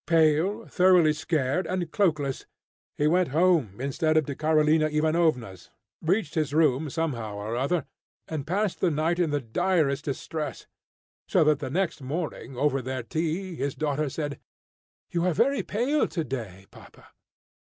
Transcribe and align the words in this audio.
Pale, 0.07 0.65
thoroughly 0.65 1.13
scared, 1.13 1.67
and 1.67 1.91
cloakless, 1.91 2.47
he 2.97 3.05
went 3.05 3.27
home 3.27 3.79
instead 3.79 4.17
of 4.17 4.25
to 4.25 4.33
Karolina 4.33 4.89
Ivanovna's, 4.91 5.69
reached 6.01 6.33
his 6.33 6.55
room 6.55 6.89
somehow 6.89 7.35
or 7.35 7.55
other, 7.55 7.85
and 8.27 8.47
passed 8.47 8.79
the 8.79 8.89
night 8.89 9.19
in 9.19 9.29
the 9.29 9.39
direst 9.41 10.05
distress; 10.05 10.65
so 11.27 11.43
that 11.43 11.59
the 11.59 11.69
next 11.69 12.01
morning 12.01 12.57
over 12.57 12.81
their 12.81 13.03
tea, 13.03 13.53
his 13.53 13.75
daughter 13.75 14.09
said, 14.09 14.39
"You 15.11 15.23
are 15.27 15.33
very 15.33 15.61
pale 15.61 16.07
to 16.07 16.23
day, 16.23 16.65
papa." 16.71 17.09